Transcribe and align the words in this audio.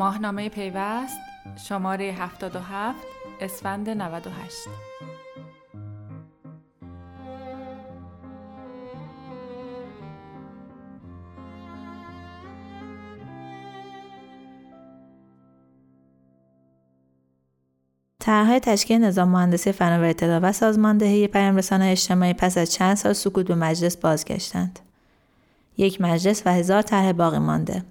ماهنامه 0.00 0.48
پیوست 0.48 1.18
شماره 1.68 2.04
77 2.04 2.98
اسفند 3.40 3.90
98 3.90 4.54
طرحهای 18.20 18.60
تشکیل 18.60 19.04
نظام 19.04 19.28
مهندسی 19.28 19.72
فناوری 19.72 20.10
اطلاع 20.10 20.38
و 20.38 20.52
سازماندهی 20.52 21.26
پیامرسانهای 21.26 21.90
اجتماعی 21.90 22.34
پس 22.34 22.58
از 22.58 22.72
چند 22.72 22.96
سال 22.96 23.12
سکوت 23.12 23.46
به 23.46 23.54
مجلس 23.54 23.96
بازگشتند. 23.96 24.78
یک 25.76 26.00
مجلس 26.00 26.42
و 26.46 26.52
هزار 26.52 26.82
طرح 26.82 27.12
باقی 27.12 27.38
مانده. 27.38 27.84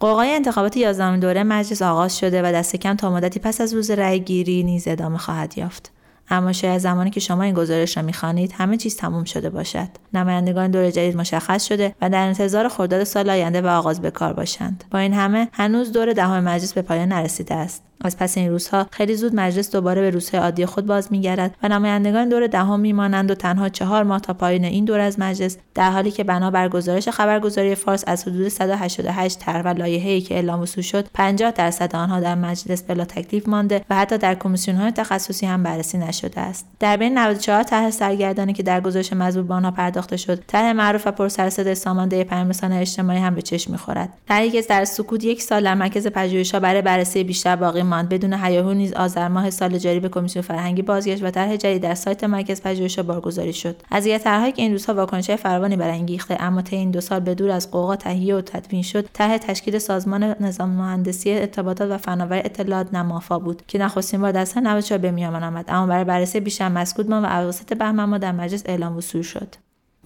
قوقای 0.00 0.30
انتخابات 0.30 0.76
یازدهمین 0.76 1.20
دوره 1.20 1.42
مجلس 1.42 1.82
آغاز 1.82 2.18
شده 2.18 2.42
و 2.42 2.52
دست 2.52 2.76
کم 2.76 2.94
تا 2.94 3.10
مدتی 3.10 3.40
پس 3.40 3.60
از 3.60 3.74
روز 3.74 3.90
رأی 3.90 4.20
گیری 4.20 4.62
نیز 4.62 4.88
ادامه 4.88 5.18
خواهد 5.18 5.58
یافت. 5.58 5.92
اما 6.28 6.52
شاید 6.52 6.78
زمانی 6.78 7.10
که 7.10 7.20
شما 7.20 7.42
این 7.42 7.54
گزارش 7.54 7.96
را 7.96 8.02
می‌خوانید 8.02 8.52
همه 8.52 8.76
چیز 8.76 8.96
تموم 8.96 9.24
شده 9.24 9.50
باشد. 9.50 9.88
نمایندگان 10.14 10.70
دور 10.70 10.90
جدید 10.90 11.16
مشخص 11.16 11.64
شده 11.64 11.94
و 12.02 12.10
در 12.10 12.26
انتظار 12.26 12.68
خرداد 12.68 13.04
سال 13.04 13.30
آینده 13.30 13.62
و 13.62 13.66
آغاز 13.66 14.00
به 14.00 14.10
کار 14.10 14.32
باشند. 14.32 14.84
با 14.90 14.98
این 14.98 15.14
همه 15.14 15.48
هنوز 15.52 15.92
دور 15.92 16.12
دهم 16.12 16.44
مجلس 16.44 16.72
به 16.72 16.82
پایان 16.82 17.08
نرسیده 17.08 17.54
است. 17.54 17.82
از 18.04 18.16
پس 18.16 18.38
این 18.38 18.50
روزها 18.50 18.86
خیلی 18.90 19.14
زود 19.14 19.34
مجلس 19.34 19.70
دوباره 19.70 20.00
به 20.00 20.10
روزهای 20.10 20.40
عادی 20.40 20.66
خود 20.66 20.86
باز 20.86 21.12
میگردد 21.12 21.54
و 21.62 21.68
نمایندگان 21.68 22.28
دور 22.28 22.46
دهم 22.46 22.80
میمانند 22.80 23.30
و 23.30 23.34
تنها 23.34 23.68
چهار 23.68 24.02
ماه 24.02 24.20
تا 24.20 24.34
پایان 24.34 24.64
این 24.64 24.84
دور 24.84 25.00
از 25.00 25.18
مجلس 25.18 25.56
در 25.74 25.90
حالی 25.90 26.10
که 26.10 26.24
بنا 26.24 26.50
بر 26.50 26.68
گزارش 26.68 27.08
خبرگزاری 27.08 27.74
فارس 27.74 28.04
از 28.06 28.28
حدود 28.28 28.48
188 28.48 29.38
طرح 29.38 29.62
و 29.62 29.68
لایحه‌ای 29.68 30.20
که 30.20 30.34
اعلام 30.34 30.60
وصول 30.60 30.84
شد 30.84 31.08
50 31.14 31.50
درصد 31.50 31.96
آنها 31.96 32.20
در 32.20 32.34
مجلس 32.34 32.82
بلا 32.82 33.04
تکلیف 33.04 33.48
مانده 33.48 33.84
و 33.90 33.96
حتی 33.96 34.18
در 34.18 34.34
کمیسیون‌های 34.34 34.90
تخصصی 34.90 35.46
هم 35.46 35.62
بررسی 35.62 35.98
نشده 35.98 36.40
است. 36.40 36.66
در 36.80 36.96
بین 36.96 37.18
94 37.18 37.62
طرح 37.62 37.90
سرگردانی 37.90 38.52
که 38.52 38.62
در 38.62 38.80
گزارش 38.80 39.12
مذکور 39.12 39.42
به 39.42 39.54
آنها 39.54 39.70
پرداخته 39.70 40.16
شد 40.16 40.44
طرح 40.46 40.72
معروف 40.72 41.06
و 41.06 41.10
پرسر 41.10 41.74
سامانده 41.74 42.24
پیامرسان 42.24 42.72
اجتماعی 42.72 43.18
هم 43.18 43.34
به 43.34 43.42
چشم 43.42 43.72
می‌خورد. 43.72 44.08
طرحی 44.28 44.50
که 44.50 44.62
در 44.62 44.84
سکوت 44.84 45.24
یک 45.24 45.42
سال 45.42 45.64
در 45.64 45.74
مرکز 45.74 46.06
پژوهش‌ها 46.06 46.60
برای 46.60 46.82
بررسی 46.82 47.24
بیشتر 47.24 47.56
باقی 47.56 47.82
ماند. 47.90 48.08
بدون 48.08 48.32
هیاهو 48.32 48.72
نیز 48.72 48.92
آذر 48.92 49.28
ماه 49.28 49.50
سال 49.50 49.78
جاری 49.78 50.00
به 50.00 50.08
کمیسیون 50.08 50.42
فرهنگی 50.42 50.82
بازگشت 50.82 51.22
و 51.22 51.30
طرح 51.30 51.56
جدید 51.56 51.82
در 51.82 51.94
سایت 51.94 52.24
مرکز 52.24 52.62
پژوهش 52.62 52.98
بارگذاری 52.98 53.52
شد. 53.52 53.82
از 53.90 54.06
یه 54.06 54.18
طرحهایی 54.18 54.52
که 54.52 54.62
این 54.62 54.72
روزها 54.72 54.94
واکنشهای 54.94 55.36
فراوانی 55.36 55.76
برانگیخته 55.76 56.36
اما 56.40 56.62
طی 56.62 56.76
این 56.76 56.90
دو 56.90 57.00
سال 57.00 57.20
به 57.20 57.34
دور 57.34 57.50
از 57.50 57.70
قوقا 57.70 57.96
تهیه 57.96 58.36
و 58.36 58.40
تدوین 58.40 58.82
شد 58.82 59.08
طرح 59.12 59.38
تشکیل 59.38 59.78
سازمان 59.78 60.24
نظام 60.40 60.70
مهندسی 60.70 61.30
ارتباطات 61.30 61.90
و 61.90 61.98
فناوری 61.98 62.40
اطلاعات 62.40 62.94
نمافا 62.94 63.38
بود 63.38 63.62
که 63.66 63.78
نخستین 63.78 64.20
بار 64.20 64.32
در 64.32 64.44
سال 64.44 64.62
94 64.62 64.98
به 64.98 65.10
میان 65.10 65.42
آمد. 65.42 65.64
اما 65.68 65.86
برای 65.86 66.04
بررسی 66.04 66.40
بیشتر 66.40 66.68
مسکوت 66.68 67.08
ماند 67.10 67.24
و 67.24 67.28
اواسط 67.28 67.78
بهمن 67.78 68.18
در 68.18 68.32
مجلس 68.32 68.62
اعلام 68.66 68.96
وصول 68.96 69.22
شد. 69.22 69.54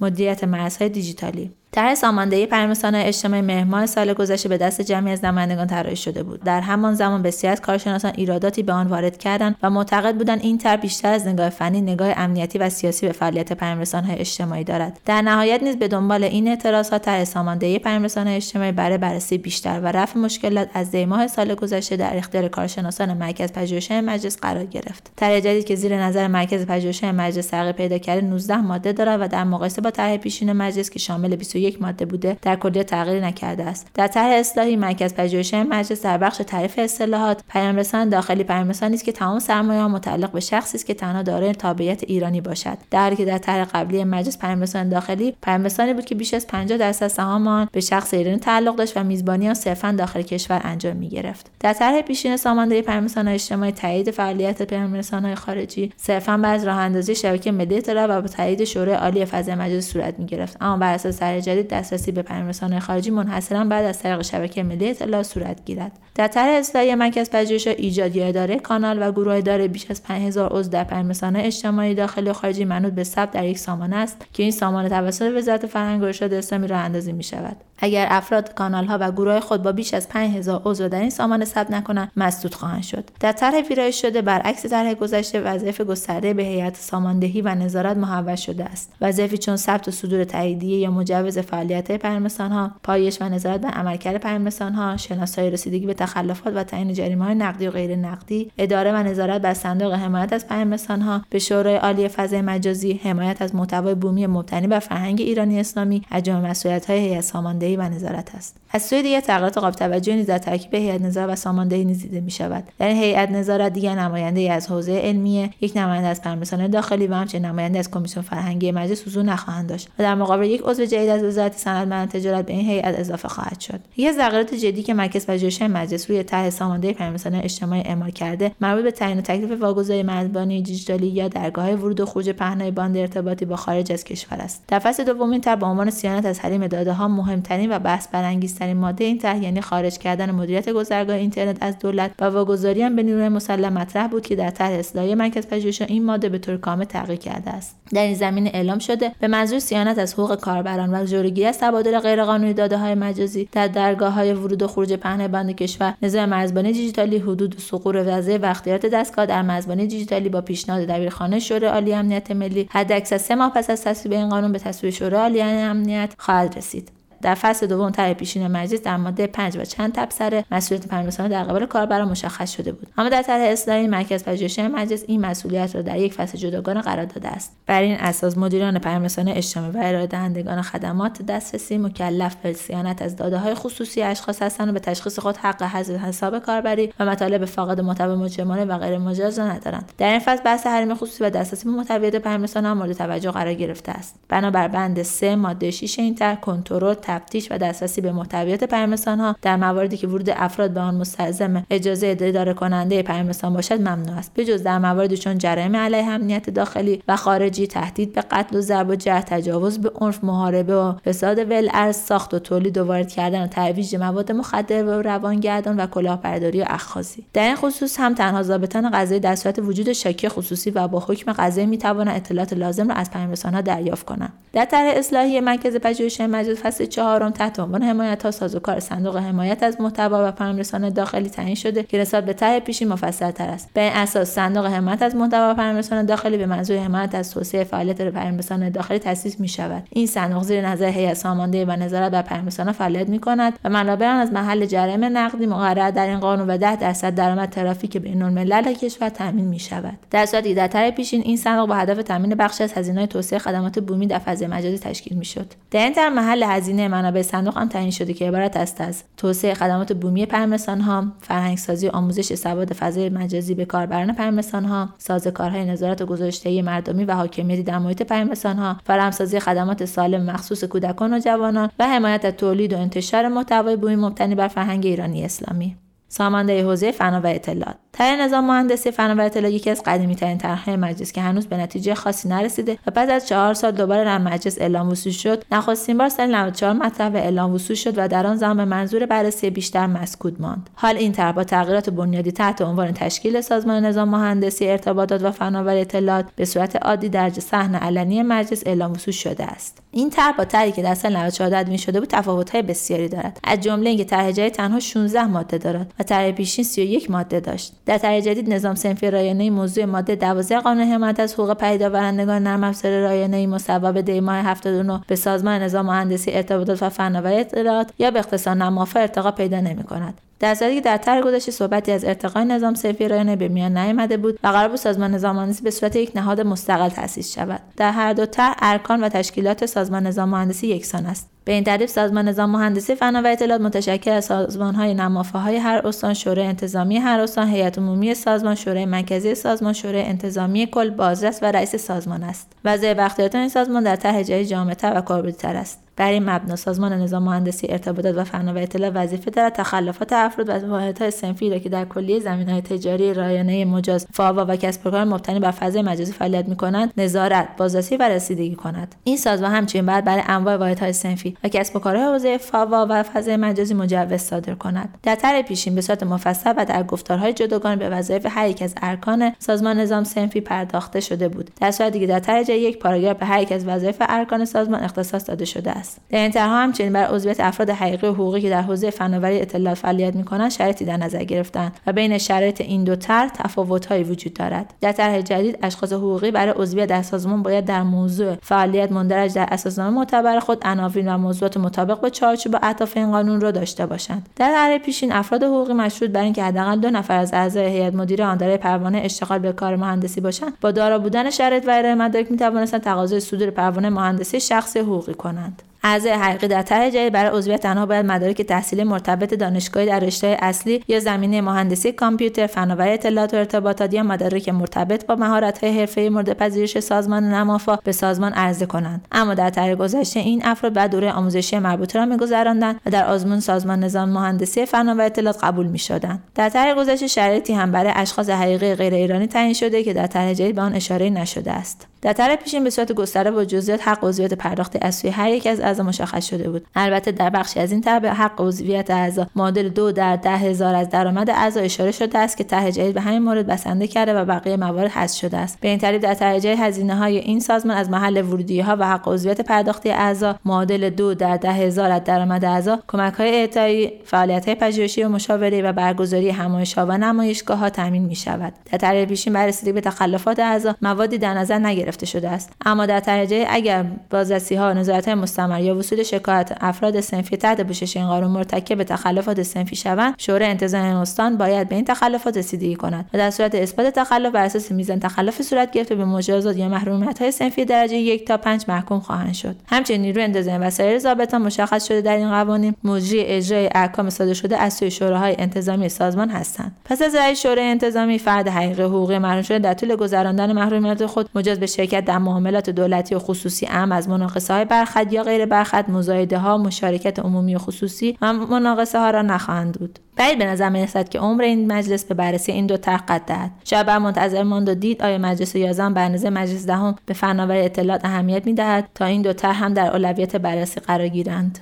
مدیریت 0.00 0.44
مرزهای 0.44 0.88
دیجیتالی 0.88 1.52
طرح 1.74 1.94
ساماندهی 1.94 2.46
پرمسان 2.46 2.94
اجتماعی 2.94 3.42
مهماه 3.42 3.86
سال 3.86 4.12
گذشته 4.12 4.48
به 4.48 4.58
دست 4.58 4.80
جمعی 4.80 5.12
از 5.12 5.24
نمایندگان 5.24 5.66
طراحی 5.66 5.96
شده 5.96 6.22
بود. 6.22 6.42
در 6.44 6.60
همان 6.60 6.94
زمان 6.94 7.22
بسیاری 7.22 7.52
از 7.52 7.60
کارشناسان 7.60 8.12
ایراداتی 8.16 8.62
به 8.62 8.72
آن 8.72 8.86
وارد 8.86 9.18
کردند 9.18 9.56
و 9.62 9.70
معتقد 9.70 10.14
بودند 10.16 10.40
این 10.42 10.58
طرح 10.58 10.76
بیشتر 10.76 11.12
از 11.12 11.26
نگاه 11.26 11.48
فنی 11.50 11.80
نگاه 11.80 12.12
امنیتی 12.16 12.58
و 12.58 12.70
سیاسی 12.70 13.06
به 13.06 13.12
فعالیت 13.12 13.52
پیامرسانهای 13.52 14.18
اجتماعی 14.18 14.64
دارد. 14.64 15.00
در 15.04 15.22
نهایت 15.22 15.62
نیز 15.62 15.76
به 15.76 15.88
دنبال 15.88 16.24
این 16.24 16.48
اعتراضات 16.48 17.02
طرح 17.02 17.24
ساماندهی 17.24 17.78
پیامرسانهای 17.78 18.36
اجتماعی 18.36 18.72
برای 18.72 18.98
بررسی 18.98 19.38
بیشتر 19.38 19.80
و 19.80 19.86
رفع 19.86 20.18
مشکلات 20.18 20.68
از 20.74 20.90
دی 20.90 21.04
ماه 21.04 21.26
سال 21.26 21.54
گذشته 21.54 21.96
در 21.96 22.16
اختیار 22.16 22.48
کارشناسان 22.48 23.12
مرکز 23.12 23.52
پژوهش‌های 23.52 24.00
مجلس 24.00 24.38
قرار 24.38 24.64
گرفت. 24.64 25.10
طرح 25.16 25.40
جدید 25.40 25.64
که 25.64 25.74
زیر 25.74 25.96
نظر 25.96 26.28
مرکز 26.28 26.66
پژوهش‌های 26.66 27.12
مجلس 27.12 27.46
تغییر 27.46 27.72
پیدا 27.72 27.98
کرده 27.98 28.20
19 28.20 28.56
ماده 28.56 28.92
دارد 28.92 29.20
و 29.20 29.28
در 29.28 29.44
مقایسه 29.44 29.82
با 29.82 29.90
طرح 29.90 30.16
پیشین 30.16 30.52
مجلس 30.52 30.90
که 30.90 30.98
شامل 30.98 31.36
21 31.36 31.63
یک 31.64 31.82
ماده 31.82 32.04
بوده 32.04 32.36
در 32.42 32.56
کلیت 32.56 32.86
تغییری 32.86 33.20
نکرده 33.20 33.64
است. 33.64 33.90
در 33.94 34.06
طرح 34.06 34.32
اصلاحی 34.32 34.76
مرکز 34.76 35.14
پژوهش 35.14 35.54
مجلس 35.54 36.02
در 36.02 36.18
بخش 36.18 36.36
تعریف 36.36 36.78
اصطلاحات 36.78 37.42
پیامرسان 37.48 38.08
داخلی 38.08 38.44
پیامرسانی 38.44 38.94
است 38.94 39.04
که 39.04 39.12
تمام 39.12 39.38
سرمایه 39.38 39.86
متعلق 39.86 40.30
به 40.30 40.40
شخصی 40.40 40.76
است 40.76 40.86
که 40.86 40.94
تنها 40.94 41.22
دارای 41.22 41.52
تابعیت 41.52 42.04
ایرانی 42.04 42.40
باشد. 42.40 42.78
در 42.90 43.02
حالی 43.02 43.16
که 43.16 43.24
در 43.24 43.38
طرح 43.38 43.64
قبلی 43.64 44.04
مجلس 44.04 44.38
پیامرسان 44.38 44.88
داخلی 44.88 45.34
پیامرسانی 45.42 45.94
بود 45.94 46.04
که 46.04 46.14
بیش 46.14 46.34
از 46.34 46.46
50 46.46 46.78
درصد 46.78 47.08
سهام 47.08 47.48
آن 47.48 47.68
به 47.72 47.80
شخص 47.80 48.14
ایرانی 48.14 48.38
تعلق 48.38 48.76
داشت 48.76 48.96
و 48.96 49.04
میزبانی 49.04 49.48
آن 49.48 49.54
صرفا 49.54 49.92
داخل 49.98 50.22
کشور 50.22 50.60
انجام 50.64 50.96
می 50.96 51.08
گرفت 51.08 51.50
در 51.60 51.72
طرح 51.72 52.00
پیشین 52.00 52.36
ساماندهی 52.36 52.82
پیامرسان 52.82 53.28
اجتماعی 53.28 53.72
تایید 53.72 54.10
فعالیت 54.10 54.62
پیامرسان 54.62 55.34
خارجی 55.34 55.92
صرفا 55.96 56.42
از 56.44 56.64
راه 56.64 56.76
اندازی 56.76 57.14
شبکه 57.14 57.52
ملی 57.52 57.76
اطلاع 57.76 58.06
و 58.06 58.20
با 58.20 58.28
تایید 58.28 58.64
شورای 58.64 58.94
عالی 58.94 59.24
فضای 59.24 59.54
مجلس 59.54 59.92
صورت 59.92 60.18
می 60.18 60.26
گرفت 60.26 60.56
اما 60.60 60.76
بر 60.76 60.94
اساس 60.94 61.18
طرح 61.18 61.40
جدید 61.54 61.68
دسترسی 61.68 62.12
به 62.12 62.22
پیامرسانهای 62.22 62.80
خارجی 62.80 63.10
منحصرا 63.10 63.64
بعد 63.64 63.84
از 63.84 63.98
طریق 63.98 64.22
شبکه 64.22 64.62
ملی 64.62 64.90
اطلاع 64.90 65.22
صورت 65.22 65.64
گیرد. 65.64 65.92
در 66.14 66.28
طرح 66.28 66.58
اصلاحی 66.58 66.94
مرکز 66.94 67.30
پژوهش 67.30 67.66
ایجاد 67.66 68.16
یا 68.16 68.26
اداره 68.26 68.58
کانال 68.58 69.08
و 69.08 69.12
گروه 69.12 69.34
اداره 69.34 69.68
بیش 69.68 69.90
از 69.90 70.02
5000 70.02 70.52
عضو 70.52 70.70
در 70.70 70.84
پیامرسانهای 70.84 71.46
اجتماعی 71.46 71.94
داخلی 71.94 72.30
و 72.30 72.32
خارجی 72.32 72.64
منوط 72.64 72.92
به 72.92 73.04
ثبت 73.04 73.30
در 73.30 73.44
یک 73.44 73.58
سامانه 73.58 73.96
است 73.96 74.26
که 74.32 74.42
این 74.42 74.52
سامانه 74.52 74.88
توسط 74.88 75.32
وزارت 75.36 75.66
فرهنگ 75.66 76.02
و 76.02 76.04
ارشاد 76.04 76.32
اسلامی 76.32 76.66
راه 76.66 76.80
اندازی 76.80 77.12
می 77.12 77.22
شود 77.22 77.56
اگر 77.78 78.06
افراد 78.10 78.54
کانال 78.54 78.84
ها 78.84 78.98
و 79.00 79.12
گروه 79.12 79.40
خود 79.40 79.62
با 79.62 79.72
بیش 79.72 79.94
از 79.94 80.08
5000 80.08 80.62
عضو 80.64 80.88
در 80.88 81.00
این 81.00 81.10
سامانه 81.10 81.44
ثبت 81.44 81.70
نکنند 81.70 82.12
مسدود 82.16 82.54
خواهند 82.54 82.82
شد. 82.82 83.04
در 83.20 83.32
طرح 83.32 83.60
ویرایش 83.68 84.02
شده 84.02 84.22
برعکس 84.22 84.66
طرح 84.66 84.94
گذشته 84.94 85.40
وظایف 85.40 85.80
گسترده 85.80 86.34
به 86.34 86.42
هیئت 86.42 86.76
ساماندهی 86.76 87.40
و 87.40 87.54
نظارت 87.54 87.96
محول 87.96 88.34
شده 88.34 88.64
است. 88.64 88.92
وظایفی 89.00 89.38
چون 89.38 89.56
ثبت 89.56 89.88
و 89.88 89.90
صدور 89.90 90.24
تاییدیه 90.24 90.78
یا 90.78 90.90
مجوز 90.90 91.33
فعالیت 91.38 91.92
پیامرسان 91.92 92.52
ها 92.52 92.70
پایش 92.82 93.22
و 93.22 93.28
نظارت 93.28 93.60
بر 93.60 93.68
عملکرد 93.68 94.16
پیامرسان 94.16 94.72
ها 94.72 94.96
شناسایی 94.96 95.50
رسیدگی 95.50 95.86
به 95.86 95.94
تخلفات 95.94 96.56
و 96.56 96.64
تعیین 96.64 96.92
جریمه 96.92 97.24
های 97.24 97.34
نقدی 97.34 97.68
و 97.68 97.70
غیر 97.70 97.96
نقدی 97.96 98.50
اداره 98.58 98.92
و 98.92 99.02
نظارت 99.02 99.40
بر 99.40 99.54
صندوق 99.54 99.92
حمایت 99.92 100.32
از 100.32 100.48
پیامرسان 100.48 101.00
ها 101.00 101.22
به 101.30 101.38
شورای 101.38 101.76
عالی 101.76 102.08
فضای 102.08 102.40
مجازی 102.40 103.00
حمایت 103.04 103.42
از 103.42 103.54
محتوای 103.54 103.94
بومی 103.94 104.26
مبتنی 104.26 104.66
بر 104.66 104.78
فرهنگ 104.78 105.20
ایرانی 105.20 105.60
اسلامی 105.60 106.02
از 106.10 106.22
جمله 106.22 106.50
مسئولیت 106.50 106.90
های 106.90 106.98
هیئت 106.98 107.20
ساماندهی 107.20 107.76
و 107.76 107.82
نظارت 107.82 108.34
است. 108.34 108.56
از 108.70 108.82
سوی 108.82 109.02
دیگر 109.02 109.20
تغییرات 109.20 109.58
قابل 109.58 109.76
توجهی 109.76 110.16
نیز 110.16 110.26
در 110.26 110.38
ترکیب 110.38 110.74
هیئت 110.74 111.00
نظارت 111.00 111.30
و 111.30 111.36
ساماندهی 111.36 111.84
نیز 111.84 112.02
دیده 112.02 112.20
می 112.20 112.30
شود 112.30 112.64
در 112.78 112.88
این 112.88 112.96
هیئت 112.96 113.30
نظارت 113.30 113.72
دیگر 113.72 113.94
نماینده 113.94 114.52
از 114.52 114.68
حوزه 114.70 114.98
علمیه 114.98 115.50
یک 115.60 115.76
نماینده 115.76 116.08
از 116.08 116.22
پیامرسان 116.22 116.66
داخلی 116.66 117.06
و 117.06 117.14
همچنین 117.14 117.44
نماینده 117.44 117.78
از 117.78 117.90
کمیسیون 117.90 118.24
فرهنگی 118.24 118.72
مجلس 118.72 119.06
حضور 119.06 119.22
نخواهند 119.22 119.68
داشت 119.68 119.88
و 119.98 120.02
در 120.02 120.14
مقابل 120.14 120.44
یک 120.44 120.62
عضو 120.64 120.84
جدید 120.84 121.08
از 121.08 121.23
وزارت 121.24 121.56
صنعت 121.56 122.16
تجارت 122.16 122.46
به 122.46 122.52
این 122.52 122.66
هیئت 122.66 122.98
اضافه 122.98 123.28
خواهد 123.28 123.60
شد. 123.60 123.80
یکی 123.96 124.08
از 124.08 124.18
جدی 124.60 124.82
که 124.82 124.94
مرکز 124.94 125.26
پژوهش‌های 125.26 125.68
مجلس 125.68 126.10
روی 126.10 126.22
طرح 126.22 126.50
سامانده 126.50 126.92
پیامرسان 126.92 127.34
اجتماعی 127.34 127.82
اعمال 127.82 128.10
کرده 128.10 128.52
مربوط 128.60 128.84
به 128.84 128.90
تعیین 128.90 129.20
تکلیف 129.20 129.60
واگذاری 129.60 130.02
مرزبانی 130.02 130.62
دیجیتالی 130.62 131.06
یا 131.06 131.28
درگاه 131.28 131.70
ورود 131.70 132.00
و 132.00 132.06
خروج 132.06 132.30
پهنای 132.30 132.70
باند 132.70 132.96
ارتباطی 132.96 133.44
با 133.44 133.56
خارج 133.56 133.92
از 133.92 134.04
کشور 134.04 134.36
است. 134.36 134.62
در 134.68 134.78
فصل 134.78 135.04
دوم 135.04 135.30
این 135.30 135.40
طرح 135.40 135.54
به 135.54 135.66
عنوان 135.66 135.90
صیانت 135.90 136.26
از 136.26 136.40
حریم 136.40 136.66
داده 136.66 136.92
ها 136.92 137.08
مهمترین 137.08 137.72
و 137.72 137.78
بحث 137.78 138.08
برانگیزترین 138.08 138.76
ماده 138.76 139.04
این 139.04 139.18
طرح 139.18 139.42
یعنی 139.42 139.60
خارج 139.60 139.98
کردن 139.98 140.30
مدیریت 140.30 140.68
گذرگاه 140.70 141.16
اینترنت 141.16 141.58
از 141.60 141.78
دولت 141.78 142.10
و 142.20 142.24
واگذاری 142.24 142.82
هم 142.82 142.96
به 142.96 143.02
نیروی 143.02 143.28
مسلح 143.28 143.68
مطرح 143.68 144.06
بود 144.06 144.26
که 144.26 144.36
در 144.36 144.50
طرح 144.50 144.72
اصلاحی 144.72 145.14
مرکز 145.14 145.46
پژوهش 145.46 145.82
این 145.82 146.04
ماده 146.04 146.28
به 146.28 146.38
طور 146.38 146.56
کامل 146.56 146.84
تغییر 146.84 147.18
کرده 147.18 147.50
است. 147.50 147.76
در 147.92 148.02
این 148.02 148.14
زمینه 148.14 148.50
اعلام 148.54 148.78
شده 148.78 149.12
به 149.20 149.28
منظور 149.28 149.58
صیانت 149.58 149.98
از 149.98 150.14
حقوق 150.14 150.34
کاربران 150.34 150.90
و 150.90 150.94
جلوگیری 151.14 151.46
از 151.46 151.58
تبادل 151.58 151.98
غیرقانونی 151.98 152.54
داده 152.54 152.78
های 152.78 152.94
مجازی 152.94 153.48
در 153.52 153.68
درگاه 153.68 154.12
های 154.12 154.32
ورود 154.32 154.62
و 154.62 154.66
خروج 154.66 154.92
پهن 154.92 155.26
بند 155.26 155.56
کشور 155.56 155.94
نظام 156.02 156.28
مرزبانی 156.28 156.72
دیجیتالی 156.72 157.18
حدود 157.18 157.56
و 157.56 157.58
سقور 157.58 158.04
وضعیت 158.06 158.42
و 158.42 158.46
اختیارات 158.46 158.86
دستگاه 158.86 159.26
در 159.26 159.42
مرزبانی 159.42 159.86
دیجیتالی 159.86 160.28
با 160.28 160.40
پیشنهاد 160.40 160.82
دبیرخانه 160.82 161.38
شورای 161.38 161.70
عالی 161.70 161.94
امنیت 161.94 162.30
ملی 162.30 162.68
حداکثر 162.70 163.18
سه 163.18 163.34
ماه 163.34 163.52
پس 163.54 163.70
از 163.70 163.84
تصویب 163.84 164.12
این 164.12 164.28
قانون 164.28 164.52
به 164.52 164.58
تصویب 164.58 164.92
شورای 164.92 165.20
عالی 165.20 165.42
امنیت 165.42 166.14
خواهد 166.18 166.56
رسید. 166.56 166.93
در 167.24 167.34
فصل 167.34 167.66
دوم 167.66 167.90
طرح 167.90 168.12
پیشین 168.12 168.46
مجلس 168.46 168.82
در 168.82 168.96
ماده 168.96 169.26
5 169.26 169.58
و 169.58 169.64
چند 169.64 169.92
تبصره 169.92 170.44
مسئولیت 170.50 170.86
پرمیسان 170.86 171.28
در 171.28 171.44
قبال 171.44 171.66
کاربران 171.66 172.08
مشخص 172.08 172.50
شده 172.50 172.72
بود. 172.72 172.88
اما 172.98 173.08
در 173.08 173.22
طرح 173.22 173.42
اصلاحی 173.42 173.86
مرکز 173.86 174.24
پژوهشی 174.24 174.62
مجلس 174.62 175.04
این 175.06 175.20
مسئولیت 175.20 175.74
را 175.74 175.82
در 175.82 175.98
یک 175.98 176.14
فصل 176.14 176.38
جداگانه 176.38 176.80
قرار 176.80 177.04
داده 177.04 177.28
است. 177.28 177.56
بر 177.66 177.82
این 177.82 177.96
اساس 177.96 178.38
مدیران 178.38 178.78
پیامرسان 178.78 179.28
اجتماعی 179.28 179.72
و 179.72 179.78
ارائه 179.82 180.06
دهندگان 180.06 180.62
خدمات 180.62 181.22
دسترسی 181.22 181.78
مکلف 181.78 182.34
به 182.34 182.52
صیانت 182.52 183.02
از 183.02 183.16
داده 183.16 183.38
های 183.38 183.54
خصوصی 183.54 184.02
اشخاص 184.02 184.42
هستند 184.42 184.68
و 184.68 184.72
به 184.72 184.80
تشخیص 184.80 185.18
خود 185.18 185.36
حق 185.36 185.62
حذف 185.62 185.94
حساب 185.94 186.38
کاربری 186.38 186.92
و 187.00 187.06
مطالب 187.06 187.44
فاقد 187.44 187.80
محتوا 187.80 188.16
مجرمانه 188.16 188.64
و 188.64 188.78
غیر 188.78 188.98
مجاز 188.98 189.38
ندارند. 189.38 189.92
در 189.98 190.10
این 190.10 190.20
فصل 190.20 190.42
بحث 190.42 190.66
حریم 190.66 190.94
خصوصی 190.94 191.24
و 191.24 191.30
دسترسی 191.30 191.64
به 191.64 191.70
محتویات 191.70 192.16
پیامرسان 192.16 192.66
هم 192.66 192.78
مورد 192.78 192.92
توجه 192.92 193.30
قرار 193.30 193.54
گرفته 193.54 193.92
است. 193.92 194.14
بنابر 194.28 194.68
بند 194.68 195.02
3 195.02 195.36
ماده 195.36 195.70
6 195.70 195.98
این 195.98 196.14
طرح 196.14 196.40
کنترل 196.40 196.94
تفتیش 197.18 197.48
و 197.50 197.58
دسترسی 197.58 198.00
به 198.00 198.12
محتویات 198.12 198.64
پیامرسان 198.64 199.20
ها 199.20 199.36
در 199.42 199.56
مواردی 199.56 199.96
که 199.96 200.06
ورود 200.06 200.30
افراد 200.30 200.70
به 200.70 200.80
آن 200.80 200.94
مستلزم 200.94 201.66
اجازه 201.70 202.16
اداره 202.20 202.54
کننده 202.54 203.02
پیامرسان 203.02 203.54
باشد 203.54 203.80
ممنوع 203.80 204.16
است. 204.16 204.32
بجز 204.36 204.62
در 204.62 204.78
مواردی 204.78 205.16
چون 205.16 205.38
جرایم 205.38 205.76
علیه 205.76 206.10
امنیت 206.10 206.50
داخلی 206.50 207.02
و 207.08 207.16
خارجی 207.16 207.66
تهدید 207.66 208.12
به 208.12 208.20
قتل 208.20 208.56
و 208.56 208.60
ضرب 208.60 208.88
و 208.88 208.94
جرح 208.94 209.22
تجاوز 209.22 209.78
به 209.78 209.90
عنف 210.00 210.24
محاربه 210.24 210.76
و 210.76 210.92
فساد 210.92 211.38
ولعرض 211.38 211.96
ساخت 211.96 212.34
و 212.34 212.38
تولید 212.38 212.78
و 212.78 212.84
وارد 212.84 213.08
کردن 213.08 213.44
و 213.44 213.46
ترویج 213.46 213.96
مواد 213.96 214.32
مخدر 214.32 214.84
و 214.84 215.02
روانگردان 215.02 215.80
و 215.80 215.86
کلاهبرداری 215.86 216.60
و 216.60 216.64
اخاذی 216.68 217.24
در 217.32 217.46
این 217.46 217.56
خصوص 217.56 218.00
هم 218.00 218.14
تنها 218.14 218.42
ضابطان 218.42 218.90
قضایی 218.90 219.20
در 219.20 219.34
صورت 219.34 219.58
وجود 219.58 219.92
شاکی 219.92 220.28
خصوصی 220.28 220.70
و 220.70 220.88
با 220.88 221.00
حکم 221.00 221.32
قضایی 221.32 221.66
می‌توانند 221.66 222.16
اطلاعات 222.16 222.52
لازم 222.52 222.88
را 222.88 222.94
از 222.94 223.10
پیامرسانها 223.10 223.60
دریافت 223.60 224.06
کنند. 224.06 224.32
در 224.52 224.64
طرح 224.64 224.92
اصلاحی 224.96 225.40
مرکز 225.40 225.76
پژوهش 225.76 226.20
مجلس 226.20 226.58
فصل 226.62 226.86
چهارم 227.04 227.30
تحت 227.30 227.60
عنوان 227.60 227.82
حمایت 227.82 228.22
ها 228.22 228.30
سازوکار 228.30 228.80
صندوق 228.80 229.16
حمایت 229.16 229.62
از 229.62 229.80
محتوا 229.80 230.28
و 230.28 230.32
پیامرسان 230.32 230.88
داخلی 230.88 231.28
تعیین 231.28 231.54
شده 231.54 231.82
که 231.82 231.98
نسبت 231.98 232.24
به 232.24 232.32
طرح 232.32 232.58
پیشین 232.58 232.88
مفصل 232.88 233.30
تر 233.30 233.48
است. 233.48 233.70
به 233.74 233.80
این 233.80 233.92
اساس 233.92 234.30
صندوق 234.30 234.66
حمایت 234.66 235.02
از 235.02 235.16
محتوا 235.16 235.50
و 235.50 235.54
پیامرسان 235.54 236.06
داخلی 236.06 236.36
به 236.36 236.46
منظور 236.46 236.78
حمایت 236.78 237.14
از 237.14 237.30
توسعه 237.34 237.64
فعالیت 237.64 238.02
پیامرسان 238.02 238.70
داخلی 238.70 238.98
تأسیس 238.98 239.40
می 239.40 239.48
شود 239.48 239.82
این 239.90 240.06
صندوق 240.06 240.42
زیر 240.42 240.68
نظر 240.68 240.86
هیئت 240.86 241.14
سامانده 241.14 241.64
و 241.64 241.70
نظارت 241.70 242.12
بر 242.12 242.22
پیامرسانها 242.22 242.72
فعالیت 242.72 243.08
می 243.08 243.18
کند 243.18 243.58
و 243.64 243.68
منابع 243.68 244.06
از 244.06 244.32
محل 244.32 244.66
جریمه 244.66 245.08
نقدی 245.08 245.46
مقرر 245.46 245.90
در 245.90 246.06
این 246.06 246.20
قانون 246.20 246.50
و 246.50 246.58
10 246.58 246.76
درصد 246.76 247.14
درآمد 247.14 247.50
ترافیک 247.50 247.96
بین 247.96 248.22
الملل 248.22 248.74
کشور 248.74 249.08
تامین 249.08 249.44
می 249.44 249.58
شود 249.58 249.98
در 250.10 250.26
صورتی 250.26 250.54
در 250.54 250.66
طرح 250.66 250.90
پیشین 250.90 251.20
این 251.20 251.36
صندوق 251.36 251.68
با 251.68 251.74
هدف 251.74 252.02
تامین 252.02 252.34
بخشی 252.34 252.64
از 252.64 252.72
هزینه 252.72 253.06
توسعه 253.06 253.38
خدمات 253.38 253.78
بومی 253.78 254.06
در 254.06 254.18
فضای 254.18 254.48
مجازی 254.48 254.78
تشکیل 254.78 255.18
می 255.18 255.24
شد 255.24 255.46
در 255.70 255.80
این 255.80 256.08
محل 256.08 256.42
هزینه 256.42 256.88
منابع 256.94 257.22
صندوق 257.22 257.58
هم 257.58 257.68
تعیین 257.68 257.90
شده 257.90 258.14
که 258.14 258.28
عبارت 258.28 258.56
است 258.56 258.80
از 258.80 259.04
توسعه 259.16 259.54
خدمات 259.54 259.92
بومی 259.92 260.26
پیامرسان 260.26 260.80
ها 260.80 261.06
فرهنگسازی 261.20 261.88
آموزش 261.88 262.34
سواد 262.34 262.72
فضای 262.72 263.08
مجازی 263.08 263.54
به 263.54 263.64
کاربران 263.64 264.14
پیامرسان 264.14 264.64
ها 264.64 264.88
سازوکارهای 264.98 265.64
نظارت 265.64 266.02
و 266.02 266.06
گزارشدهی 266.06 266.62
مردمی 266.62 267.04
و 267.04 267.14
حاکمیتی 267.14 267.62
در 267.62 267.78
محیط 267.78 268.02
پیامرسان 268.02 268.56
ها 268.56 268.76
فراهمسازی 268.84 269.40
خدمات 269.40 269.84
سالم 269.84 270.30
مخصوص 270.30 270.64
کودکان 270.64 271.14
و 271.14 271.18
جوانان 271.18 271.70
و 271.78 271.88
حمایت 271.88 272.24
از 272.24 272.32
تولید 272.32 272.72
و 272.72 272.76
انتشار 272.76 273.28
محتوای 273.28 273.76
بومی 273.76 273.96
مبتنی 273.96 274.34
بر 274.34 274.48
فرهنگ 274.48 274.86
ایرانی 274.86 275.24
اسلامی. 275.24 275.76
سامانده 276.08 276.64
حوزه 276.64 276.92
فنا 276.92 277.20
و 277.20 277.26
اطلاعات. 277.26 277.83
طرح 277.96 278.16
نظام 278.16 278.46
مهندسی 278.46 278.90
فنا 278.90 279.14
و 279.14 279.20
اطلاعات 279.20 279.54
یکی 279.54 279.70
از 279.70 279.82
قدیمی 279.82 280.16
ترین 280.16 280.38
طرحهای 280.38 280.76
مجلس 280.76 281.12
که 281.12 281.20
هنوز 281.20 281.46
به 281.46 281.56
نتیجه 281.56 281.94
خاصی 281.94 282.28
نرسیده 282.28 282.78
و 282.86 282.90
پس 282.90 283.10
از 283.10 283.28
چهار 283.28 283.54
سال 283.54 283.70
دوباره 283.70 284.04
در 284.04 284.18
مجلس 284.18 284.58
اعلام 284.60 284.88
وصول 284.88 285.12
شد 285.12 285.44
نخستین 285.52 285.98
بار 285.98 286.08
سال 286.08 286.34
94 286.34 286.72
مطرح 286.72 287.08
و 287.08 287.16
اعلام 287.16 287.54
وصول 287.54 287.76
شد 287.76 287.94
و 287.96 288.08
در 288.08 288.26
آن 288.26 288.36
زمان 288.36 288.68
منظور 288.68 289.06
بررسی 289.06 289.50
بیشتر 289.50 289.86
مسکود 289.86 290.40
ماند. 290.40 290.70
حال 290.74 290.96
این 290.96 291.12
طرح 291.12 291.32
با 291.32 291.44
تغییرات 291.44 291.90
بنیادی 291.90 292.32
تحت 292.32 292.62
عنوان 292.62 292.92
تشکیل 292.92 293.40
سازمان 293.40 293.84
نظام 293.84 294.08
مهندسی 294.08 294.68
ارتباطات 294.68 295.24
و 295.24 295.30
فنا 295.30 295.64
و 295.64 295.68
اطلاعات 295.68 296.26
به 296.36 296.44
صورت 296.44 296.76
عادی 296.76 297.08
در 297.08 297.30
صحن 297.30 297.74
علنی 297.74 298.22
مجلس 298.22 298.62
اعلام 298.66 298.92
وصول 298.92 299.14
شده 299.14 299.44
است. 299.44 299.82
این 299.90 300.10
طرح 300.10 300.36
با 300.36 300.44
طرحی 300.44 300.72
که 300.72 300.82
در 300.82 300.94
سال 300.94 301.16
94 301.16 301.50
تدوین 301.50 301.76
شده 301.76 302.00
بود 302.00 302.08
تفاوت‌های 302.08 302.62
بسیاری 302.62 303.08
دارد 303.08 303.40
از 303.44 303.60
جمله 303.60 303.88
اینکه 303.88 304.04
طرح 304.04 304.30
جدید 304.30 304.52
تنها 304.52 304.80
16 304.80 305.26
ماده 305.26 305.58
دارد 305.58 305.92
و 305.98 306.02
طرح 306.02 306.30
پیشین 306.30 306.64
31 306.64 307.10
ماده 307.10 307.40
داشت. 307.40 307.72
در 307.86 307.98
طرح 307.98 308.20
جدید 308.20 308.52
نظام 308.52 308.74
صنفی 308.74 309.10
رایانه 309.10 309.50
موضوع 309.50 309.84
ماده 309.84 310.16
12 310.16 310.60
قانون 310.60 310.86
حمایت 310.86 311.20
از 311.20 311.34
حقوق 311.34 311.54
پیداورندگان 311.54 312.42
نرم 312.42 312.64
افزار 312.64 313.00
رایانه 313.00 313.46
مصوب 313.46 314.00
دی 314.00 314.20
ماه 314.20 314.36
79 314.36 315.00
به 315.06 315.16
سازمان 315.16 315.62
نظام 315.62 315.86
مهندسی 315.86 316.32
ارتباطات 316.32 316.82
و 316.82 316.88
فناوری 316.88 317.36
اطلاعات 317.36 317.90
یا 317.98 318.10
به 318.10 318.18
اختصار 318.18 318.54
نمافا 318.54 319.00
ارتقا 319.00 319.30
پیدا 319.30 319.60
نمی 319.60 319.82
کند 319.84 320.20
در 320.44 320.54
صورتی 320.54 320.74
که 320.74 320.80
در 320.80 320.96
طرح 320.96 321.20
گذشته 321.20 321.52
صحبتی 321.52 321.92
از 321.92 322.04
ارتقای 322.04 322.44
نظام 322.44 322.74
صرفی 322.74 323.08
رایانه 323.08 323.36
به 323.36 323.48
میان 323.48 323.78
نیامده 323.78 324.16
بود 324.16 324.38
و 324.42 324.48
قرار 324.48 324.68
بود 324.68 324.76
سازمان 324.76 325.14
نظام 325.14 325.36
مهندسی 325.36 325.62
به 325.62 325.70
صورت 325.70 325.96
یک 325.96 326.12
نهاد 326.14 326.40
مستقل 326.40 326.88
تأسیس 326.88 327.34
شود. 327.34 327.60
در 327.76 327.92
هر 327.92 328.12
دو 328.12 328.26
طرح 328.26 328.56
ارکان 328.62 329.04
و 329.04 329.08
تشکیلات 329.08 329.66
سازمان 329.66 330.06
نظام 330.06 330.28
مهندسی 330.28 330.66
یکسان 330.66 331.06
است. 331.06 331.30
به 331.44 331.52
این 331.52 331.64
ترتیب 331.64 331.88
سازمان 331.88 332.28
نظام 332.28 332.50
مهندسی 332.50 332.94
فنا 332.94 333.22
و 333.22 333.26
اطلاعات 333.26 333.60
متشکل 333.60 334.10
از 334.10 334.24
سازمانهای 334.24 334.94
نمافه 334.94 335.38
های 335.38 335.56
هر 335.56 335.86
استان 335.86 336.14
شورای 336.14 336.46
انتظامی 336.46 336.96
هر 336.96 337.20
استان 337.20 337.48
هیئت 337.48 337.78
عمومی 337.78 338.14
سازمان 338.14 338.54
شورای 338.54 338.86
مرکزی 338.86 339.34
سازمان 339.34 339.72
شورای 339.72 340.02
انتظامی 340.02 340.66
کل 340.66 340.90
بازرس 340.90 341.38
و 341.42 341.52
رئیس 341.52 341.76
سازمان 341.76 342.22
است. 342.22 342.52
وضع 342.64 342.94
اختیارات 342.98 343.34
این 343.34 343.48
سازمان 343.48 343.82
در 343.82 343.96
طرح 343.96 344.22
جدید 344.22 344.46
جامعتر 344.46 344.92
و 344.96 345.00
کاربردتر 345.00 345.56
است. 345.56 345.83
بر 345.96 346.10
این 346.10 346.30
مبنا 346.30 346.56
سازمان 346.56 346.92
نظام 346.92 347.22
مهندسی 347.22 347.66
ارتباطات 347.70 348.16
و 348.16 348.24
فنا 348.24 348.54
و 348.54 348.58
اطلاع 348.58 348.90
وظیفه 348.90 349.30
دارد. 349.30 349.52
تخلفات 349.52 350.12
افراد 350.12 350.48
و 350.48 350.70
واحدهای 350.70 351.10
صنفی 351.10 351.50
را 351.50 351.58
که 351.58 351.68
در 351.68 351.84
کلیه 351.84 352.30
های 352.30 352.60
تجاری 352.60 353.14
رایانه 353.14 353.64
مجاز 353.64 354.06
فاوا 354.12 354.46
و 354.48 354.56
کسب 354.56 354.90
کار 354.90 355.04
مبتنی 355.04 355.40
بر 355.40 355.50
فضای 355.50 355.82
مجازی 355.82 356.12
فعالیت 356.12 356.48
می‌کنند 356.48 356.92
نظارت 356.96 357.48
بازرسی 357.56 357.96
و 357.96 358.08
رسیدگی 358.08 358.54
کند. 358.54 358.94
این 359.04 359.16
سازمان 359.16 359.50
همچنین 359.50 359.86
باید 359.86 360.04
برای 360.04 360.22
انواع 360.26 360.56
واحدهای 360.56 360.92
صنفی 360.92 361.36
و 361.44 361.48
کسب 361.48 361.76
و 361.76 361.78
کارهای 361.78 362.04
حوزه 362.04 362.38
فاوا 362.38 362.86
و 362.90 363.02
فضای 363.02 363.36
مجازی 363.36 363.74
مجوز 363.74 364.20
صادر 364.20 364.54
کند. 364.54 364.98
در 365.02 365.14
طرح 365.14 365.42
پیشین 365.42 365.74
به 365.74 365.80
صورت 365.80 366.02
مفصل 366.02 366.54
و 366.56 366.64
در 366.64 366.82
گفتارهای 366.82 367.32
جداگانه 367.32 367.76
به 367.76 367.88
وظایف 367.88 368.26
هر 368.30 368.48
یک 368.48 368.62
از 368.62 368.74
ارکان 368.82 369.32
سازمان 369.38 369.80
نظام 369.80 370.04
صنفی 370.04 370.40
پرداخته 370.40 371.00
شده 371.00 371.28
بود. 371.28 371.50
در 371.60 371.70
صورتی 371.70 372.00
که 372.00 372.06
در 372.06 372.20
طرح 372.20 372.50
یک 372.50 372.78
پاراگراف 372.78 373.16
به 373.16 373.26
هر 373.26 373.42
یک 373.42 373.52
از 373.52 373.66
وظایف 373.66 373.96
ارکان 374.08 374.44
سازمان 374.44 374.80
اختصاص 374.80 375.28
داده 375.28 375.44
شده 375.44 375.70
است. 375.70 375.83
در 376.10 376.18
این 376.18 376.32
همچنین 376.36 376.92
بر 376.92 377.04
عضویت 377.04 377.40
افراد 377.40 377.70
حقیقی 377.70 378.06
و 378.06 378.12
حقوقی 378.12 378.40
که 378.40 378.50
در 378.50 378.62
حوزه 378.62 378.90
فناوری 378.90 379.40
اطلاعات 379.40 379.78
فعالیت 379.78 380.14
می‌کنند 380.14 380.50
شرایطی 380.50 380.84
در 380.84 380.96
نظر 380.96 381.24
گرفتن 381.24 381.72
و 381.86 381.92
بین 381.92 382.18
شرایط 382.18 382.60
این 382.60 382.84
دو 382.84 382.96
طرح 382.96 383.28
تفاوتهایی 383.28 384.04
وجود 384.04 384.34
دارد. 384.34 384.74
در 384.80 384.92
طرح 384.92 385.20
جدید 385.20 385.58
اشخاص 385.62 385.92
حقوقی 385.92 386.30
برای 386.30 386.54
عضویت 386.56 386.88
در 386.88 387.02
سازمان 387.02 387.42
باید 387.42 387.64
در 387.64 387.82
موضوع 387.82 388.34
فعالیت 388.42 388.92
مندرج 388.92 389.34
در 389.34 389.48
اساسنامه 389.50 389.96
معتبر 389.96 390.38
خود 390.38 390.66
عناوین 390.66 391.14
و 391.14 391.18
موضوعات 391.18 391.56
مطابق 391.56 392.00
با 392.00 392.08
چارچوب 392.08 392.56
اهداف 392.62 392.96
این 392.96 393.10
قانون 393.10 393.40
را 393.40 393.50
داشته 393.50 393.86
باشند. 393.86 394.28
در 394.36 394.52
طرح 394.52 394.78
پیشین 394.78 395.12
افراد 395.12 395.42
حقوقی 395.42 395.72
مشروط 395.72 396.10
بر 396.10 396.22
اینکه 396.22 396.42
حداقل 396.42 396.80
دو 396.80 396.90
نفر 396.90 397.18
از 397.18 397.34
اعضای 397.34 397.66
هیئت 397.66 397.94
مدیره 397.94 398.24
آن 398.24 398.36
دارای 398.36 398.56
پروانه 398.56 398.98
اشتغال 398.98 399.38
به 399.38 399.52
کار 399.52 399.76
مهندسی 399.76 400.20
باشند 400.20 400.52
با 400.60 400.70
دارا 400.70 400.98
بودن 400.98 401.30
شرایط 401.30 401.68
و 401.68 401.70
ارائه 401.70 401.94
مدارک 401.94 402.30
می‌توانستند 402.30 402.82
تقاضای 402.82 403.20
صدور 403.20 403.50
پروانه 403.50 403.90
مهندسی 403.90 404.40
شخصی 404.40 404.78
حقوقی 404.78 405.14
کنند. 405.14 405.62
اعضای 405.86 406.12
حقیقی 406.12 406.48
در 406.48 406.62
طرح 406.62 406.90
جدید 406.90 407.12
برای 407.12 407.38
عضویت 407.38 407.60
تنها 407.60 407.86
باید 407.86 408.06
مدارک 408.06 408.42
تحصیلی 408.42 408.84
مرتبط 408.84 409.34
دانشگاهی 409.34 409.86
در 409.86 410.00
رشته 410.00 410.36
اصلی 410.42 410.84
یا 410.88 411.00
زمینه 411.00 411.40
مهندسی 411.40 411.92
کامپیوتر 411.92 412.46
فناوری 412.46 412.90
اطلاعات 412.90 413.34
و 413.34 413.36
ارتباطات 413.36 413.94
یا 413.94 414.02
مدارک 414.02 414.48
مرتبط 414.48 415.06
با 415.06 415.14
مهارت‌های 415.14 415.80
حرفه‌ای 415.80 416.08
مورد 416.08 416.32
پذیرش 416.32 416.80
سازمان 416.80 417.24
نمافا 417.24 417.76
به 417.76 417.92
سازمان 417.92 418.32
عرضه 418.32 418.66
کنند. 418.66 419.08
اما 419.12 419.34
در 419.34 419.50
طرح 419.50 419.74
گذشته 419.74 420.20
این 420.20 420.46
افراد 420.46 420.72
بعد 420.72 420.90
دوره 420.90 421.12
آموزشی 421.12 421.58
مربوطه 421.58 421.98
را 421.98 422.04
می‌گذراندند 422.06 422.80
و 422.86 422.90
در 422.90 423.06
آزمون 423.06 423.40
سازمان 423.40 423.84
نظام 423.84 424.08
مهندسی 424.08 424.66
فنا 424.66 424.94
و 424.94 425.00
اطلاعات 425.00 425.44
قبول 425.44 425.66
می‌شدند. 425.66 426.22
در 426.34 426.48
طرح 426.48 426.74
گذشته 426.74 427.06
شرایطی 427.06 427.52
هم 427.52 427.72
برای 427.72 427.92
اشخاص 427.96 428.30
حقیقی 428.30 428.74
غیر 428.74 428.94
ایرانی 428.94 429.26
تعیین 429.26 429.52
شده 429.52 429.82
که 429.82 429.92
در 429.92 430.06
طرح 430.06 430.32
جدید 430.32 430.54
به 430.54 430.62
آن 430.62 430.74
اشاره 430.74 431.10
نشده 431.10 431.52
است. 431.52 431.86
در 432.04 432.12
طرح 432.12 432.36
پیشین 432.36 432.64
به 432.64 432.70
صورت 432.70 432.92
گسترده 432.92 433.30
با 433.30 433.44
جزئیات 433.44 433.88
حق 433.88 434.04
عضویت 434.04 434.34
پرداخت 434.34 434.76
از 434.80 434.94
سوی 434.94 435.10
هر 435.10 435.30
یک 435.30 435.46
از 435.46 435.60
اعضا 435.60 435.82
مشخص 435.82 436.26
شده 436.26 436.50
بود. 436.50 436.66
البته 436.74 437.12
در 437.12 437.30
بخشی 437.30 437.60
از 437.60 437.72
این 437.72 437.80
طرح 437.80 438.06
حق 438.06 438.40
عضویت 438.40 438.90
اعضا 438.90 439.26
معادل 439.36 439.68
دو 439.68 439.92
در 439.92 440.16
ده 440.16 440.36
هزار 440.36 440.74
از 440.74 440.88
درآمد 440.88 441.30
اعضا 441.30 441.60
اشاره 441.60 441.92
شده 441.92 442.18
است 442.18 442.36
که 442.36 442.44
طرح 442.44 442.70
جدید 442.70 442.94
به 442.94 443.00
همین 443.00 443.22
مورد 443.22 443.46
بسنده 443.46 443.86
کرده 443.86 444.14
و 444.14 444.24
بقیه 444.24 444.56
موارد 444.56 444.90
حذف 444.90 445.18
شده 445.18 445.36
است. 445.36 445.58
به 445.60 445.68
این 445.68 445.78
ترتیب 445.78 446.00
در 446.00 446.14
طرح 446.14 446.38
جدید 446.38 446.58
هزینه 446.58 446.96
های 446.96 447.18
این 447.18 447.40
سازمان 447.40 447.76
از 447.76 447.90
محل 447.90 448.22
ورودی 448.22 448.60
ها 448.60 448.76
و 448.78 448.88
حق 448.88 449.08
عضویت 449.08 449.40
پرداختی 449.40 449.90
اعضا 449.90 450.36
معادل 450.44 450.90
دو 450.90 451.14
در 451.14 451.36
ده 451.36 451.52
هزار 451.52 451.90
از 451.90 452.04
درآمد 452.04 452.44
اعضا 452.44 452.78
کمک 452.88 453.14
های 453.14 453.30
اعطایی 453.30 453.92
فعالیت 454.04 454.46
های 454.46 454.54
پژوهشی 454.54 455.02
و 455.02 455.08
مشاوره 455.08 455.62
و 455.62 455.72
برگزاری 455.72 456.30
همایش 456.30 456.74
ها 456.74 456.86
و 456.86 456.98
نمایشگاه 456.98 457.58
ها 457.58 457.70
تامین 457.70 458.02
می 458.02 458.14
شود 458.14 458.52
در 458.72 458.78
طرح 458.78 459.04
پیشین 459.04 459.32
بررسی 459.32 459.72
به 459.72 459.80
تخلفات 459.80 460.38
اعضا 460.38 460.74
موادی 460.82 461.18
در 461.18 461.34
نظر 461.34 461.58
نگرفته 461.94 462.06
شده 462.06 462.28
است. 462.28 462.52
اما 462.66 462.86
در 462.86 463.00
درجه 463.00 463.46
اگر 463.48 463.84
بازرسی 464.10 464.54
ها 464.54 464.72
نظارت 464.72 465.08
مستمر 465.08 465.60
یا 465.60 465.76
وصول 465.76 466.02
شکایت 466.02 466.52
افراد 466.60 467.00
سنفی 467.00 467.36
تحت 467.36 467.60
پوشش 467.60 467.96
این 467.96 468.06
قانون 468.06 468.30
مرتکب 468.30 468.82
تخلفات 468.82 469.42
سنفی 469.42 469.76
شوند 469.76 470.14
شورای 470.18 470.48
انتظامی 470.48 470.88
استان 470.88 471.36
باید 471.36 471.68
به 471.68 471.74
این 471.74 471.84
تخلفات 471.84 472.36
رسیدگی 472.36 472.74
کند 472.74 473.10
و 473.14 473.18
در 473.18 473.30
صورت 473.30 473.54
اثبات 473.54 473.86
تخلف 473.86 474.32
بر 474.32 474.44
اساس 474.44 474.72
میزان 474.72 475.00
تخلف 475.00 475.42
صورت 475.42 475.70
گرفته 475.70 475.94
به 475.94 476.04
مجازات 476.04 476.56
یا 476.56 476.68
محرومیت 476.68 477.22
های 477.22 477.30
سنفی 477.30 477.64
درجه 477.64 477.96
یک 477.96 478.26
تا 478.26 478.36
پنج 478.36 478.64
محکوم 478.68 479.00
خواهند 479.00 479.34
شد. 479.34 479.56
همچنین 479.66 480.02
نیروی 480.02 480.22
انتظامی 480.22 480.66
و 480.66 480.70
سایر 480.70 480.98
ضابطان 480.98 481.42
مشخص 481.42 481.86
شده 481.86 482.00
در 482.00 482.16
این 482.16 482.30
قوانین 482.30 482.74
مجری 482.84 483.20
اجرای 483.20 483.70
احکام 483.74 484.10
صادر 484.10 484.34
شده 484.34 484.56
از 484.56 484.74
سوی 484.74 484.90
شوراهای 484.90 485.34
انتظامی 485.38 485.88
سازمان 485.88 486.30
هستند. 486.30 486.76
پس 486.84 487.02
از 487.02 487.14
رأی 487.14 487.36
شورای 487.36 487.64
انتظامی 487.64 488.18
فرد 488.18 488.48
حقیقی 488.48 488.82
حقوقی 488.82 489.18
محروم 489.18 489.42
شده 489.42 489.58
در 489.58 489.74
طول 489.74 489.96
گذراندن 489.96 490.52
محرومیت 490.52 491.06
خود 491.06 491.28
مجاز 491.34 491.60
به 491.60 491.66
مشارکت 491.84 492.04
در 492.04 492.18
معاملات 492.18 492.70
دولتی 492.70 493.14
و 493.14 493.18
خصوصی 493.18 493.66
ام 493.70 493.92
از 493.92 494.08
مناقصه 494.08 494.54
های 494.54 494.64
برخط 494.64 495.12
یا 495.12 495.22
غیر 495.22 495.46
برخط 495.46 495.88
مزایده 495.88 496.38
ها 496.38 496.58
مشارکت 496.58 497.18
عمومی 497.18 497.54
و 497.54 497.58
خصوصی 497.58 498.18
و 498.22 498.32
مناقصه 498.32 498.98
ها 498.98 499.10
را 499.10 499.22
نخواهند 499.22 499.78
بود. 499.78 499.98
بعید 500.16 500.38
به 500.38 500.44
نظر 500.44 500.68
می‌رسد 500.68 501.08
که 501.08 501.18
عمر 501.18 501.42
این 501.42 501.72
مجلس 501.72 502.04
به 502.04 502.14
بررسی 502.14 502.52
این 502.52 502.66
دو 502.66 502.76
طرح 502.76 503.02
قد 503.08 503.22
دهد. 503.26 503.50
شاید 503.64 503.86
بر 503.86 503.98
منتظر 503.98 504.42
ماند 504.42 504.68
و 504.68 504.74
دید 504.74 505.02
آیا 505.02 505.18
مجلس 505.18 505.54
یازدهم 505.54 505.94
بر 505.94 506.08
مجلس 506.08 506.66
دهم 506.66 506.94
به 507.06 507.14
فناوری 507.14 507.60
اطلاعات 507.60 508.04
اهمیت 508.04 508.46
می‌دهد 508.46 508.88
تا 508.94 509.04
این 509.04 509.22
دو 509.22 509.32
طرح 509.32 509.64
هم 509.64 509.74
در 509.74 509.90
اولویت 509.90 510.36
بررسی 510.36 510.80
قرار 510.80 511.08
گیرند. 511.08 511.58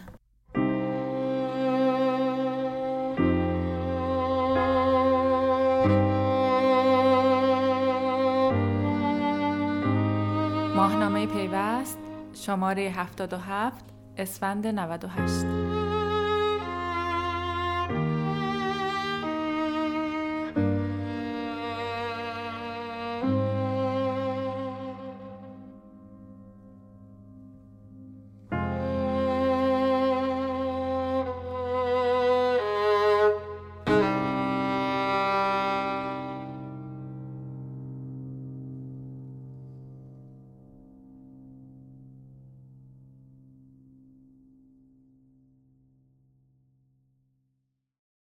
ماهنامه 10.83 11.27
پیوست 11.27 11.99
شماره 12.35 12.83
77 12.83 13.85
اسفند 14.17 14.67
98 14.67 15.62